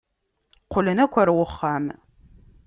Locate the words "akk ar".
1.03-1.29